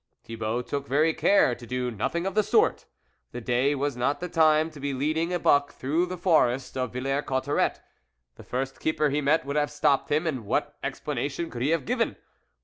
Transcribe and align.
Thibault 0.23 0.63
took 0.63 0.87
very 0.87 1.13
good 1.13 1.19
care 1.21 1.53
to 1.53 1.67
do 1.67 1.91
noth 1.91 2.15
ing 2.15 2.25
of 2.25 2.33
the 2.33 2.41
sort; 2.41 2.87
the 3.33 3.39
day 3.39 3.75
was 3.75 3.95
not 3.95 4.19
the 4.19 4.27
time 4.27 4.71
to 4.71 4.79
be 4.79 4.93
leading 4.95 5.31
a 5.31 5.37
buck 5.37 5.71
through 5.73 6.07
the 6.07 6.17
forest 6.17 6.75
of 6.75 6.93
Villers 6.93 7.23
Cotterets; 7.27 7.81
the 8.33 8.43
first 8.43 8.79
keeper 8.79 9.09
he 9.11 9.21
met 9.21 9.45
would 9.45 9.57
have 9.57 9.69
stopped 9.69 10.09
him, 10.11 10.25
and 10.25 10.43
what 10.47 10.75
expla 10.81 11.13
nation 11.13 11.51
could 11.51 11.61
he 11.61 11.69
have 11.69 11.85
given 11.85 12.15